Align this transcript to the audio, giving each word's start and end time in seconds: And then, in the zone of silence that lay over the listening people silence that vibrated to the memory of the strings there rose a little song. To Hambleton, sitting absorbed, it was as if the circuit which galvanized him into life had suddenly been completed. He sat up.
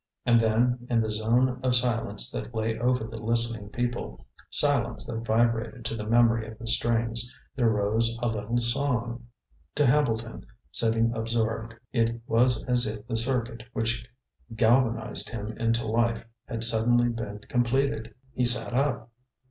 And 0.25 0.41
then, 0.41 0.87
in 0.89 0.99
the 0.99 1.11
zone 1.11 1.59
of 1.61 1.75
silence 1.75 2.31
that 2.31 2.55
lay 2.55 2.79
over 2.79 3.03
the 3.03 3.17
listening 3.17 3.69
people 3.69 4.25
silence 4.49 5.05
that 5.05 5.27
vibrated 5.27 5.85
to 5.85 5.95
the 5.95 6.07
memory 6.07 6.47
of 6.51 6.57
the 6.57 6.65
strings 6.65 7.31
there 7.55 7.69
rose 7.69 8.17
a 8.19 8.27
little 8.27 8.57
song. 8.57 9.27
To 9.75 9.85
Hambleton, 9.85 10.43
sitting 10.71 11.13
absorbed, 11.15 11.75
it 11.93 12.19
was 12.25 12.63
as 12.63 12.87
if 12.87 13.05
the 13.05 13.15
circuit 13.15 13.61
which 13.73 14.03
galvanized 14.55 15.29
him 15.29 15.55
into 15.59 15.85
life 15.85 16.25
had 16.45 16.63
suddenly 16.63 17.09
been 17.09 17.37
completed. 17.47 18.15
He 18.33 18.43
sat 18.43 18.73
up. 18.73 19.11